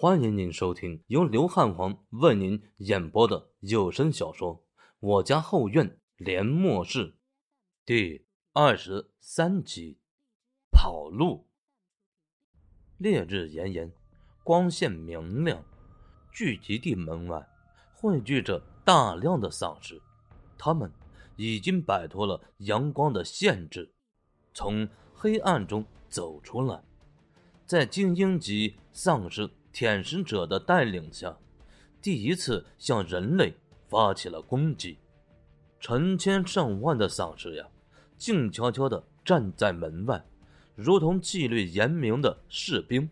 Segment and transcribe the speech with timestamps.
[0.00, 4.54] 欢迎您收听由刘汉皇为您演播的有声小说
[5.00, 7.08] 《我家后院连末世》
[7.84, 9.98] 第二十三集。
[10.70, 11.48] 跑路。
[12.98, 13.92] 烈日炎炎，
[14.44, 15.64] 光线明亮，
[16.30, 17.44] 聚集地门外
[17.92, 20.00] 汇聚着大量的丧尸，
[20.56, 20.92] 他们
[21.34, 23.92] 已经摆脱了阳光的限制，
[24.54, 26.84] 从黑暗中走出来，
[27.66, 29.50] 在精英级丧尸。
[29.78, 31.38] 舔食者的带领下，
[32.02, 33.54] 第一次向人类
[33.88, 34.98] 发起了攻击。
[35.78, 37.64] 成千上万的丧尸呀，
[38.16, 40.20] 静悄悄地站在门外，
[40.74, 43.08] 如同纪律严明的士兵，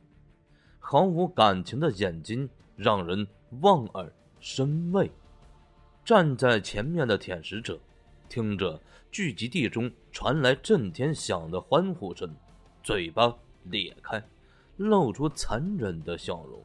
[0.80, 3.24] 毫无感情的眼睛让人
[3.60, 5.08] 望而生畏。
[6.04, 7.78] 站在前面的舔食者，
[8.28, 12.34] 听着聚集地中传来震天响的欢呼声，
[12.82, 14.20] 嘴巴裂开。
[14.76, 16.62] 露出残忍的笑容，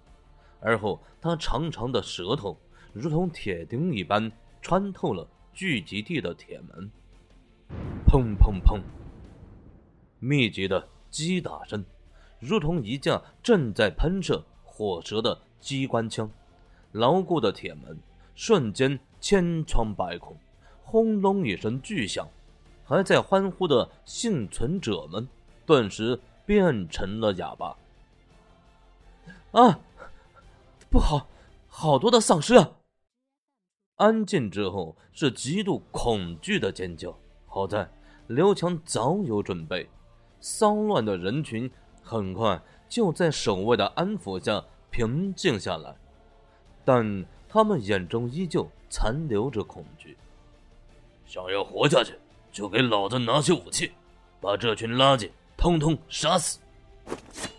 [0.60, 2.58] 而后他长长的舌头
[2.94, 4.32] 如同铁钉一般
[4.62, 6.90] 穿透了聚集地的铁门。
[8.06, 8.82] 砰砰砰！
[10.20, 11.84] 密集的击打声，
[12.40, 16.30] 如同一架正在喷射火舌的机关枪。
[16.92, 17.98] 牢固的铁门
[18.36, 20.36] 瞬间千疮百孔，
[20.84, 22.28] 轰隆一声巨响，
[22.84, 25.26] 还在欢呼的幸存者们
[25.66, 27.78] 顿时变成了哑巴。
[29.52, 29.80] 啊，
[30.90, 31.28] 不好，
[31.68, 32.72] 好多的丧尸啊！
[33.98, 37.18] 安静之后是极度恐惧的尖叫。
[37.46, 37.92] 好在
[38.28, 39.90] 刘强早有准备，
[40.40, 41.70] 骚乱的人群
[42.02, 45.94] 很快就在守卫的安抚下平静下来，
[46.86, 50.18] 但他们眼中依旧残留着恐惧。
[51.26, 52.18] 想要活下去，
[52.54, 53.92] 就给老子拿起武器，
[54.40, 56.60] 把这群垃圾通通杀死！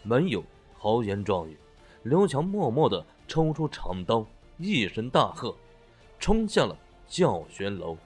[0.03, 0.43] 没有
[0.79, 1.59] 豪言壮语。
[2.03, 4.27] 刘强默默地抽出长刀，
[4.59, 5.55] 一声大喝，
[6.19, 7.97] 冲向了教学楼。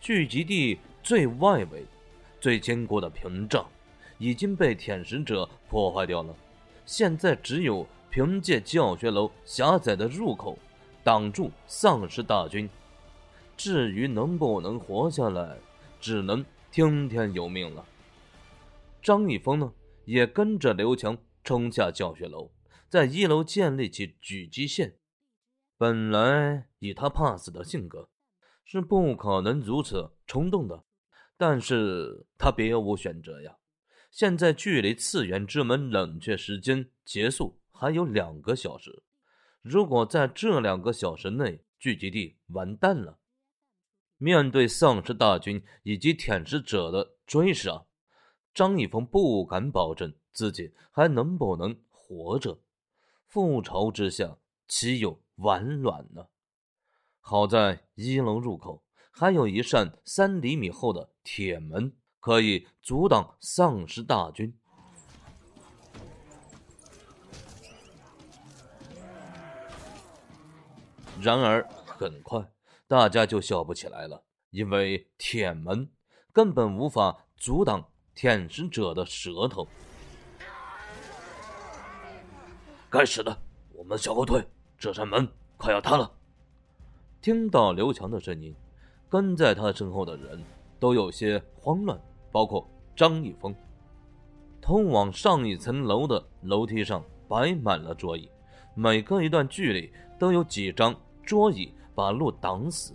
[0.00, 1.84] 聚集地最外围、
[2.40, 3.64] 最坚固的屏障
[4.18, 6.34] 已经被舔食者破坏掉了，
[6.84, 10.58] 现在只有凭借教学楼狭窄的入口
[11.04, 12.68] 挡住丧尸大军。
[13.56, 15.56] 至于能不能活下来，
[16.00, 17.84] 只能听天由命了。
[19.02, 19.72] 张一峰呢？
[20.06, 22.50] 也跟着刘强冲下教学楼，
[22.88, 24.96] 在一楼建立起狙击线。
[25.76, 28.08] 本来以他怕死的性格，
[28.64, 30.84] 是不可能如此冲动的，
[31.36, 33.56] 但是他别无选择呀。
[34.10, 39.02] 现在距离次元之门冷却时间结束还有两个小时，
[39.60, 43.18] 如果在这两个小时内聚集地完蛋了，
[44.16, 47.85] 面对丧尸大军以及舔食者的追杀。
[48.56, 52.58] 张一峰不敢保证自己还能不能活着，
[53.30, 56.28] 覆巢之下岂有完卵呢？
[57.20, 64.58] 好在一楼入口还有一扇三厘米厚的铁门，可以阻挡丧尸大军。
[71.20, 72.50] 然而很快，
[72.88, 75.90] 大家就笑不起来了，因为铁门
[76.32, 77.90] 根本无法阻挡。
[78.16, 79.68] 舔食者的舌头，
[82.88, 83.38] 该死的！
[83.74, 84.42] 我们向后退，
[84.78, 85.28] 这扇门
[85.58, 86.10] 快要塌了。
[87.20, 88.56] 听到刘强的声音，
[89.10, 90.42] 跟在他身后的人
[90.80, 92.00] 都有些慌乱，
[92.32, 92.66] 包括
[92.96, 93.54] 张一峰。
[94.62, 98.30] 通往上一层楼的楼梯上摆满了桌椅，
[98.74, 102.94] 每隔一段距离都有几张桌椅把路挡死，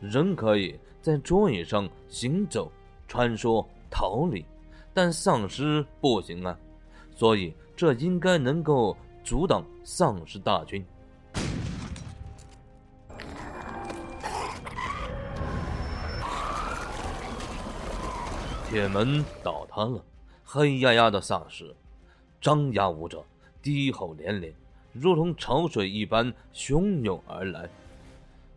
[0.00, 2.72] 人可以在桌椅上行走、
[3.06, 4.42] 穿梭、逃离。
[4.94, 6.56] 但丧尸不行啊，
[7.10, 10.86] 所以这应该能够阻挡丧尸大军。
[18.70, 20.02] 铁门倒塌了，
[20.44, 21.74] 黑压压的丧尸
[22.40, 23.22] 张牙舞爪，
[23.62, 24.54] 低吼连连，
[24.92, 27.68] 如同潮水一般汹涌而来。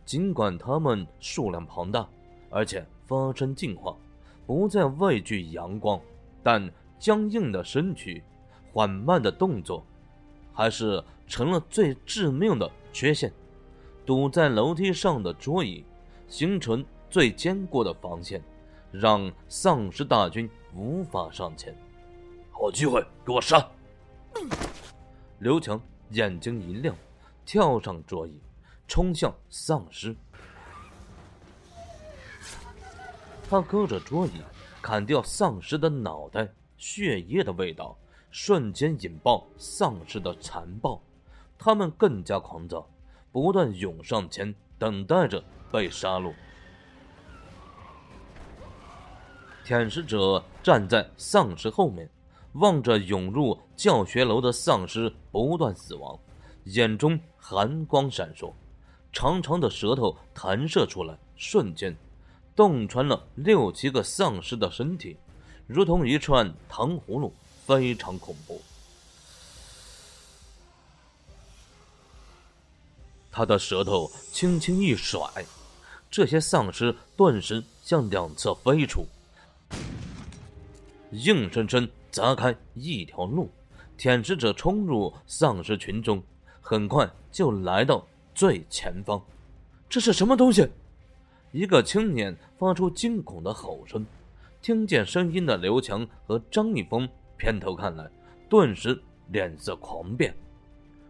[0.06, 2.08] 尽管他们数量庞大，
[2.50, 3.96] 而且发生进化，
[4.46, 6.00] 不再畏惧阳光。
[6.48, 8.24] 但僵硬的身躯、
[8.72, 9.86] 缓慢的动作，
[10.54, 13.30] 还是成了最致命的缺陷。
[14.06, 15.84] 堵在楼梯上的桌椅，
[16.30, 18.42] 形成最坚固的防线，
[18.94, 21.76] 让丧尸大军无法上前。
[22.50, 23.70] 好机会，给我杀！
[25.40, 25.78] 刘强
[26.12, 26.96] 眼睛一亮，
[27.46, 28.40] 跳上桌椅，
[28.88, 30.16] 冲向丧尸。
[33.50, 34.42] 他勾着桌椅。
[34.88, 36.48] 砍掉丧尸的脑袋，
[36.78, 37.94] 血液的味道
[38.32, 40.98] 瞬间引爆丧尸的残暴，
[41.60, 42.88] 他们更加狂躁，
[43.30, 46.34] 不断涌上前，等待着被杀戮。
[49.66, 52.10] 舔食者站在丧尸后面，
[52.54, 56.18] 望着涌入教学楼的丧尸不断死亡，
[56.64, 58.54] 眼中寒光闪烁，
[59.12, 61.94] 长长的舌头弹射出来，瞬间
[62.58, 65.16] 洞穿了六七个丧尸的身体，
[65.66, 67.34] 如同一串糖葫芦。
[67.68, 68.62] 非常恐怖。
[73.30, 75.20] 他的舌头轻轻一甩，
[76.10, 79.06] 这些丧尸顿时向两侧飞出，
[81.12, 83.52] 硬生生砸开一条路。
[83.98, 86.24] 舔食者冲入丧尸群中，
[86.62, 89.22] 很快就来到最前方。
[89.90, 90.66] 这是什么东西？
[91.58, 94.06] 一个青年发出惊恐的吼声。
[94.62, 97.10] 听见声音的刘强和张一峰。
[97.36, 98.08] 偏头看来，
[98.48, 99.00] 顿时
[99.32, 100.36] 脸色狂变，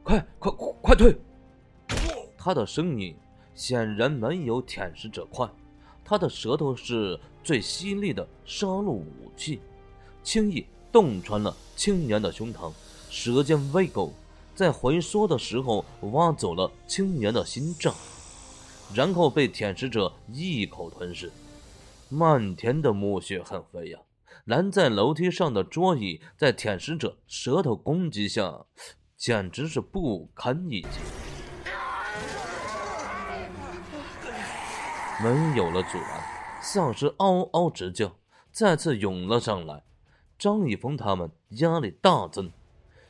[0.04, 1.18] 快快快快退！
[2.38, 3.14] 他的声音
[3.56, 5.46] 显然没有舔食者快，
[6.06, 9.06] 他的舌头是最犀利的杀戮武
[9.36, 9.60] 器，
[10.24, 12.72] 轻易洞穿了青年的胸膛，
[13.10, 14.14] 舌尖微勾，
[14.56, 17.94] 在回缩的时候挖走了青年的心脏，
[18.94, 21.32] 然后被舔食者一口吞噬，
[22.10, 24.00] 漫天的木屑横飞呀！
[24.46, 28.66] 拦在楼梯上的桌椅，在舔食者舌头攻击下，
[29.18, 30.88] 简直是不堪一击。
[35.22, 36.24] 没有了阻拦，
[36.62, 38.16] 丧尸嗷嗷直叫，
[38.52, 39.84] 再次涌了上来。
[40.40, 42.52] 张一峰他们压力大增，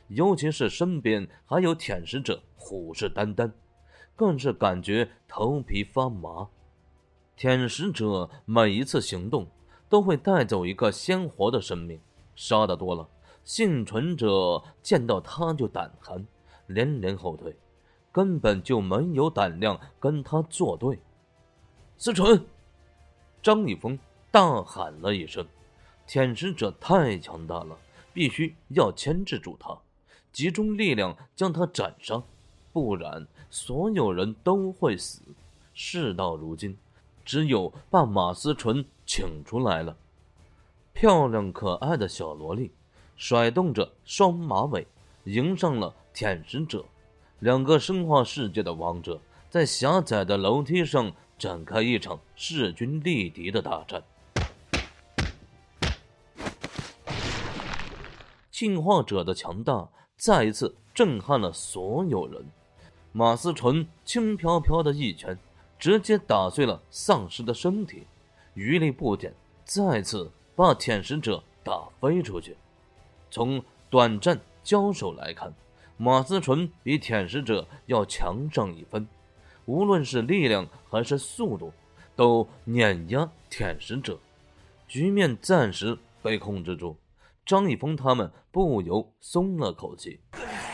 [0.08, 3.52] 尤其是身边还有舔食者虎视眈眈，
[4.18, 6.48] 更是感觉头皮发麻。
[7.36, 9.46] 舔食者每一次行动。
[9.88, 11.98] 都会带走一个鲜活的生命，
[12.36, 13.08] 杀的多了，
[13.42, 16.26] 幸存者见到他就胆寒，
[16.66, 17.56] 连连后退，
[18.12, 20.98] 根本就没有胆量跟他作对。
[21.96, 22.44] 思纯，
[23.42, 23.98] 张立峰
[24.30, 25.46] 大喊了一声
[26.06, 27.74] ：“舔食者太强大了，
[28.12, 29.74] 必须要牵制住他，
[30.30, 32.22] 集中力量将他斩杀，
[32.80, 35.22] 不然所有人都会死。
[35.74, 36.76] 事到如今。”
[37.24, 39.94] 只有把马思纯请出来了。
[40.94, 42.72] 漂亮可爱的小萝莉，
[43.16, 44.86] 甩动着双马尾，
[45.24, 46.82] 迎上了舔食者。
[47.40, 49.20] 两个生化世界的王者，
[49.50, 54.02] 在狭窄的楼梯上展开一场势均力敌的大战。
[58.50, 59.86] 进化者的强大，
[60.16, 62.42] 再一次震撼了所有人。
[63.12, 65.38] 马思纯轻飘飘的一拳。
[65.78, 68.04] 直接打碎了丧尸的身体，
[68.54, 69.32] 余力不减，
[69.64, 72.56] 再次把舔食者打飞出去。
[73.30, 75.54] 从短暂交手来看，
[75.96, 79.06] 马思纯比舔食者要强上一分，
[79.66, 81.72] 无论是力量还是速度，
[82.16, 84.18] 都碾压舔食者。
[84.88, 86.96] 局面暂时被控制住，
[87.46, 90.18] 张一峰他们不由松了口气。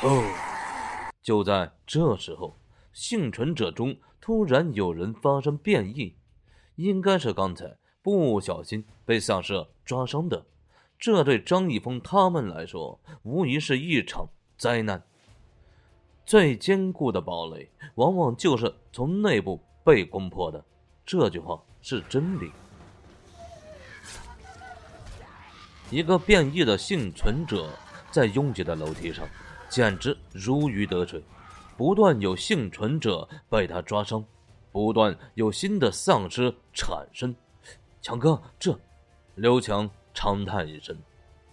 [0.02, 0.53] 哦，
[1.24, 2.54] 就在这时候，
[2.92, 3.96] 幸存者中。
[4.20, 6.14] 突然有人发生变异，
[6.76, 10.46] 应该是刚才不小心被丧尸抓伤的。
[10.98, 14.26] 这对张一峰他们来说，无疑是一场
[14.56, 15.02] 灾难。
[16.24, 20.64] 最坚固的堡垒，往往就是从内部被攻破的。
[21.04, 22.50] 这句话是真理。
[25.90, 27.68] 一个变异的幸存者
[28.10, 29.28] 在拥挤的楼梯上，
[29.68, 31.22] 简直如鱼得水。
[31.76, 34.24] 不断有幸存者被他抓伤，
[34.70, 37.34] 不断有新的丧尸产生。
[38.00, 38.78] 强哥，这……
[39.34, 40.96] 刘强长叹一声，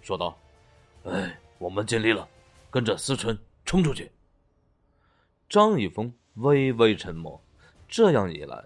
[0.01, 0.37] 说道
[1.05, 2.27] ：“哎，我们尽力了，
[2.69, 4.11] 跟着思纯冲出去。”
[5.49, 7.41] 张一峰微微沉默。
[7.87, 8.63] 这样一来，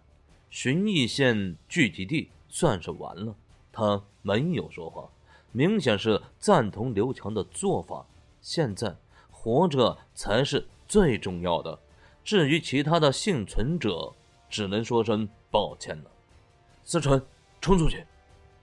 [0.50, 3.34] 寻邑县聚集地算是完了。
[3.72, 5.10] 他没有说话，
[5.54, 8.06] 明显是赞同刘强的做法。
[8.42, 8.96] 现在
[9.46, 10.68] 活着才是。
[10.88, 11.80] 最重要的，
[12.24, 14.14] 至于其他的幸存者，
[14.52, 16.12] 只能说声抱歉了。
[16.84, 17.20] 思纯，
[17.60, 18.06] 冲出去！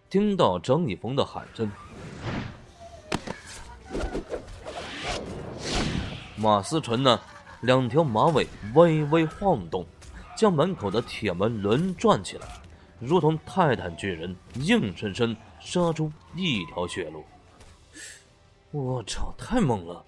[0.09, 1.71] 听到张一峰的喊声，
[6.37, 7.21] 马思纯呢，
[7.63, 9.85] 两条马尾微微晃动，
[10.37, 12.47] 将门口的铁门轮转起来，
[13.01, 17.25] 如同泰坦巨人，硬生生杀出一条血路。
[18.71, 20.05] 我操，太猛了！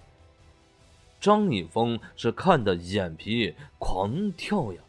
[1.25, 4.79] 张一峰是看得眼皮狂跳呀！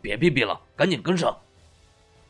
[0.00, 1.38] 别逼逼了，赶紧跟上！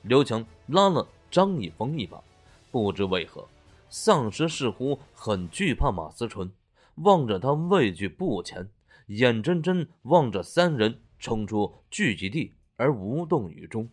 [0.02, 2.22] 刘强拉了张一峰一把，
[2.70, 3.48] 不知为何，
[3.88, 6.52] 丧尸似乎很惧怕马思纯，
[6.96, 8.68] 望着他畏惧不前，
[9.06, 13.88] 眼睁睁望着三人冲出聚集地而无动于衷。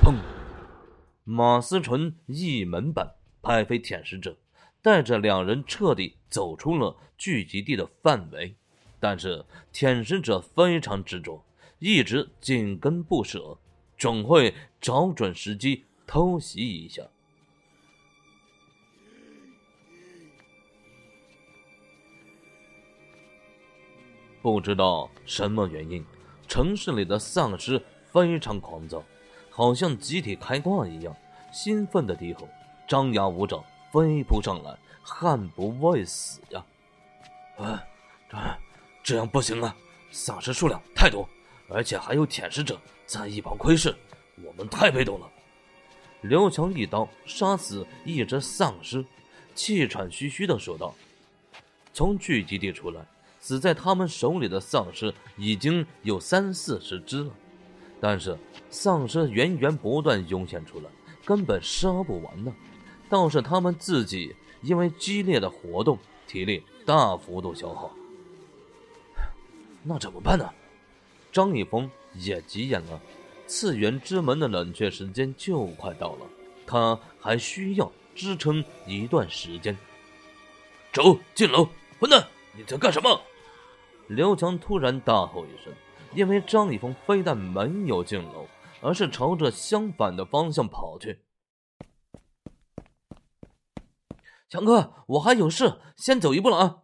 [0.00, 0.14] 砰！
[1.24, 4.34] 马思纯一门板拍飞舔食者，
[4.86, 8.54] 带着两人彻底走出了聚集地的范围。
[9.00, 11.44] 但是舔食者非常执着，
[11.80, 13.58] 一直紧跟不舍，
[13.98, 17.02] 总会找准时机偷袭一下。
[24.40, 26.04] 不知道什么原因，
[26.46, 29.02] 城市里的丧尸非常狂躁，
[29.50, 31.12] 好像集体开挂一样，
[31.52, 32.48] 兴奋的低吼，
[32.86, 33.64] 张牙舞爪，
[33.96, 36.62] 飞扑上来，悍不畏死呀！
[37.56, 37.82] 啊，
[38.28, 38.36] 这
[39.02, 39.74] 这样不行啊！
[40.10, 41.26] 丧尸数量太多，
[41.70, 43.96] 而且还有舔食者在一旁窥视，
[44.44, 45.26] 我们太被动了。
[46.20, 49.02] 刘强一刀杀死一只丧尸，
[49.54, 50.94] 气喘吁吁的说道
[51.94, 53.00] ：“从聚集地出来。”
[53.40, 57.32] 死在他们手里的丧尸已经有三四十只了，
[58.00, 58.36] 但是
[58.68, 60.90] 丧尸源源不断涌现出来，
[61.24, 62.52] 根本杀不完呢。
[63.08, 67.90] 倒是他们自己因为激烈的活动，体力大幅度消耗。
[69.82, 70.48] 那怎么办呢？
[71.30, 73.00] 张一峰也急眼了。
[73.46, 76.26] 次元之门的冷却时间就快到了，
[76.66, 79.76] 他还需要支撑一段时间。
[80.92, 81.68] 走进楼，
[82.00, 83.20] 混蛋，你在干什么？
[84.08, 85.72] 刘强突然大吼一声，
[86.14, 88.46] 因为张一峰非但没有进楼，
[88.80, 91.20] 而是朝着相反的方向跑去。
[94.48, 96.82] 强哥，我还有事，先走一步了啊！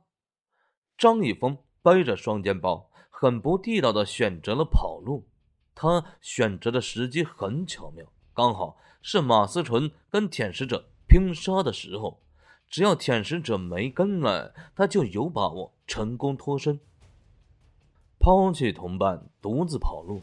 [0.99, 5.29] 张一峰背着双肩包，很不地道的选择了跑路。
[5.73, 8.05] 他选择的时机很巧妙，
[8.35, 12.21] 刚好是马思纯跟舔食者拼杀的时候，
[12.69, 16.81] 只要舔食者没跟来，他就有把握成功脱身。
[18.19, 20.21] 抛弃同伴，独自跑路，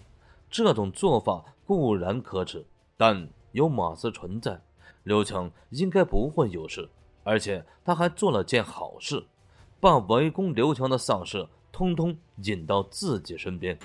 [0.49, 2.65] 这种做法固然可耻，
[2.97, 4.61] 但有马思纯在，
[5.03, 6.89] 刘强应该不会有事。
[7.29, 9.23] 而且他还做了件好事，
[9.79, 13.77] 把围攻刘强的丧尸通通引到自己身边。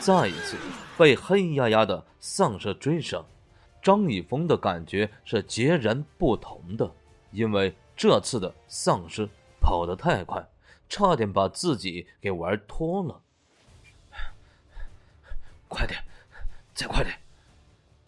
[0.00, 0.56] 再一次
[0.96, 3.24] 被黑压压的丧尸追上，
[3.80, 6.92] 张以峰的感觉是截然不同的，
[7.30, 7.72] 因为。
[8.00, 9.28] 这次的丧尸
[9.60, 10.48] 跑得太快，
[10.88, 13.20] 差点把自己给玩脱了。
[15.66, 16.00] 快点，
[16.74, 17.27] 再快点！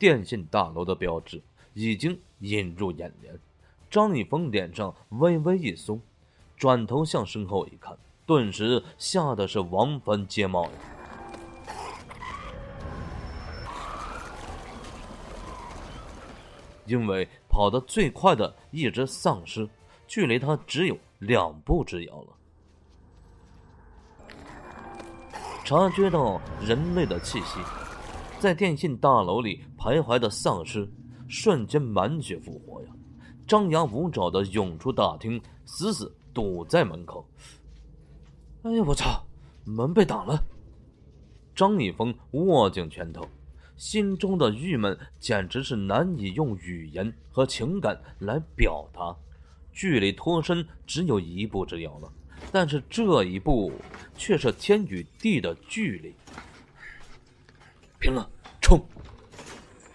[0.01, 1.43] 电信大楼的标志
[1.75, 3.39] 已经映入眼帘。
[3.91, 6.01] 张立峰脸上微微一松，
[6.57, 10.71] 转头向身后一看，顿时吓得是王坟皆冒呀！
[16.87, 19.69] 因为跑得最快的一只丧尸。
[20.09, 22.29] 距离他只有两步之遥了。
[25.63, 27.61] 察觉到人类的气息，
[28.41, 30.91] 在电信大楼里徘徊的丧尸
[31.29, 32.89] 瞬间满血复活呀！
[33.47, 37.23] 张牙舞爪的涌出大厅，死死堵在门口。
[38.63, 39.23] 哎呀，我操！
[39.67, 40.43] 门被挡了！
[41.55, 43.29] 张一峰握紧拳头，
[43.77, 49.15] 心中的郁闷简直是难以用语言和情感来表达。
[49.71, 52.11] 距离脱身只有一步之遥了，
[52.51, 53.71] 但是这一步
[54.17, 56.15] 却是天与地的距离。
[58.11, 58.29] 拼了，
[58.61, 58.85] 冲！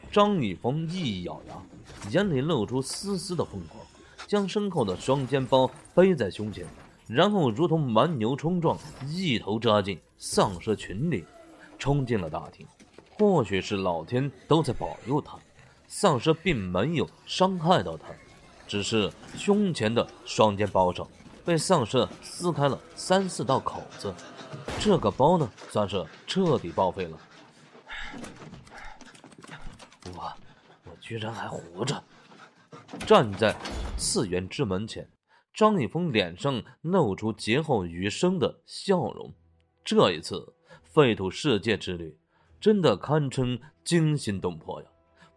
[0.09, 3.85] 张雨峰一咬牙，眼里露出丝丝的疯狂，
[4.25, 6.65] 将身后的双肩包背在胸前，
[7.07, 11.25] 然后如同蛮牛冲撞，一头扎进丧尸群里，
[11.77, 12.65] 冲进了大厅。
[13.19, 15.37] 或许是老天都在保佑他，
[15.85, 18.07] 丧尸并没有伤害到他。
[18.65, 21.05] 只是胸前的双肩包上
[21.43, 24.13] 被丧尸撕开了三四道口子，
[24.79, 27.19] 这个包呢，算是彻底报废了。
[30.15, 30.33] 我，
[30.85, 32.03] 我居然还活着！
[33.05, 33.55] 站在
[33.95, 35.07] 次元之门前，
[35.53, 39.31] 张一峰脸上露出劫后余生的笑容。
[39.83, 42.17] 这一次废土世界之旅，
[42.59, 44.87] 真的堪称惊心动魄呀！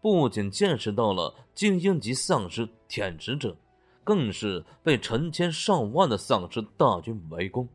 [0.01, 3.55] 不仅见识到了精英级丧尸舔食者，
[4.03, 7.69] 更是被成千上万的丧尸大军围攻。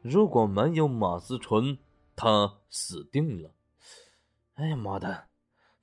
[0.00, 1.76] 如果没有马思纯，
[2.14, 3.50] 他死定了。
[4.54, 5.24] 哎呀妈的，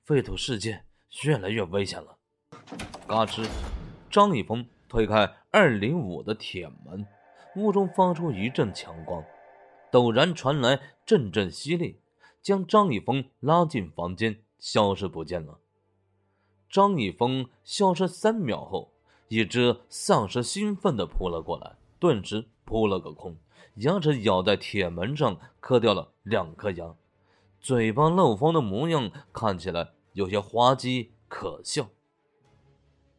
[0.04, 0.84] 废土世界
[1.24, 2.16] 越来越危险了！
[3.06, 3.48] 嘎吱，
[4.10, 7.06] 张一峰推开二零五的铁门，
[7.56, 9.24] 屋中发出一阵强光，
[9.90, 12.00] 陡然传来阵阵吸力，
[12.40, 14.42] 将张一峰拉进房间。
[14.60, 15.58] 消失不见了。
[16.68, 18.92] 张一峰消失三秒后，
[19.28, 23.38] 一只丧尸兴奋地扑了过来，顿时扑了个空，
[23.76, 26.94] 牙齿咬在铁门上，磕掉了两颗牙，
[27.58, 31.88] 嘴巴漏风的模样看起来有些滑稽可笑。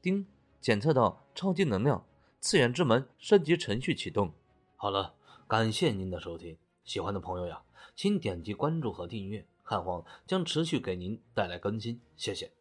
[0.01, 0.25] 丁，
[0.60, 2.05] 检测到超级能量，
[2.39, 4.33] 次元之门升级程序启动。
[4.75, 5.13] 好了，
[5.48, 7.62] 感谢您的收听，喜欢的朋友呀，
[7.95, 12.51] 请点击关注和订阅，汉皇将持续给您带来更新，谢谢。